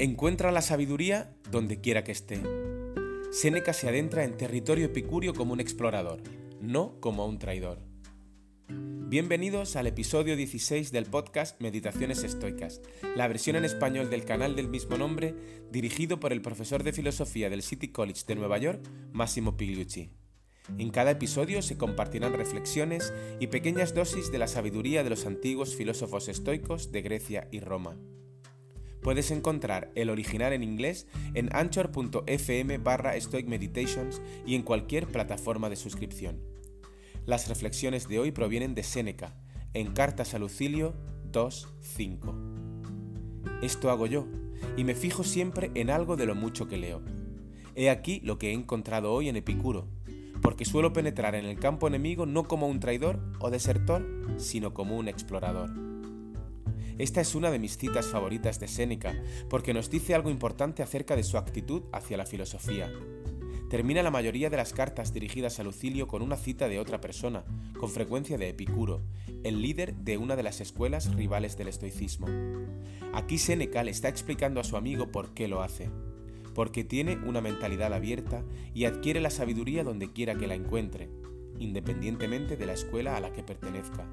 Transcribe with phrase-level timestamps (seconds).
[0.00, 2.40] Encuentra la sabiduría donde quiera que esté.
[3.32, 6.22] Séneca se adentra en territorio epicúreo como un explorador,
[6.58, 7.80] no como un traidor.
[8.66, 12.80] Bienvenidos al episodio 16 del podcast Meditaciones Estoicas,
[13.14, 15.34] la versión en español del canal del mismo nombre,
[15.70, 20.08] dirigido por el profesor de filosofía del City College de Nueva York, Massimo Pigliucci.
[20.78, 25.76] En cada episodio se compartirán reflexiones y pequeñas dosis de la sabiduría de los antiguos
[25.76, 27.98] filósofos estoicos de Grecia y Roma.
[29.00, 35.70] Puedes encontrar el original en inglés en anchor.fm barra Stoic Meditations y en cualquier plataforma
[35.70, 36.40] de suscripción.
[37.26, 39.34] Las reflexiones de hoy provienen de Séneca,
[39.72, 40.94] en Cartas a Lucilio
[41.32, 43.62] 2.5.
[43.62, 44.26] Esto hago yo,
[44.76, 47.02] y me fijo siempre en algo de lo mucho que leo.
[47.74, 49.88] He aquí lo que he encontrado hoy en Epicuro,
[50.42, 54.06] porque suelo penetrar en el campo enemigo no como un traidor o desertor,
[54.38, 55.89] sino como un explorador.
[57.00, 59.14] Esta es una de mis citas favoritas de Séneca,
[59.48, 62.92] porque nos dice algo importante acerca de su actitud hacia la filosofía.
[63.70, 67.42] Termina la mayoría de las cartas dirigidas a Lucilio con una cita de otra persona,
[67.78, 69.00] con frecuencia de Epicuro,
[69.44, 72.26] el líder de una de las escuelas rivales del estoicismo.
[73.14, 75.88] Aquí Séneca le está explicando a su amigo por qué lo hace.
[76.54, 81.08] Porque tiene una mentalidad abierta y adquiere la sabiduría donde quiera que la encuentre,
[81.58, 84.06] independientemente de la escuela a la que pertenezca.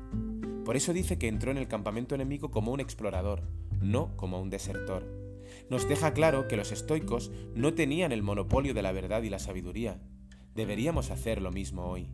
[0.67, 3.41] Por eso dice que entró en el campamento enemigo como un explorador,
[3.79, 5.07] no como un desertor.
[5.69, 9.39] Nos deja claro que los estoicos no tenían el monopolio de la verdad y la
[9.39, 10.01] sabiduría.
[10.55, 12.09] Deberíamos hacer lo mismo hoy.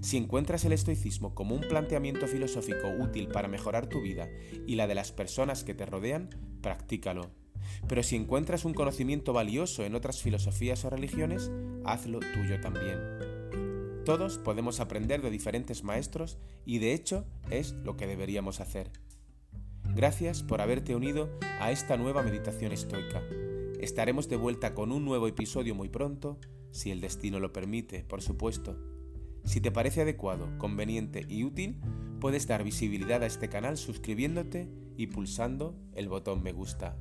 [0.00, 4.28] Si encuentras el estoicismo como un planteamiento filosófico útil para mejorar tu vida
[4.64, 6.30] y la de las personas que te rodean,
[6.62, 7.32] practícalo.
[7.88, 11.50] Pero si encuentras un conocimiento valioso en otras filosofías o religiones,
[11.84, 13.27] hazlo tuyo también.
[14.08, 18.90] Todos podemos aprender de diferentes maestros y de hecho es lo que deberíamos hacer.
[19.94, 21.28] Gracias por haberte unido
[21.60, 23.22] a esta nueva meditación estoica.
[23.78, 26.38] Estaremos de vuelta con un nuevo episodio muy pronto,
[26.70, 28.78] si el destino lo permite, por supuesto.
[29.44, 31.78] Si te parece adecuado, conveniente y útil,
[32.18, 36.96] puedes dar visibilidad a este canal suscribiéndote y pulsando el botón me gusta.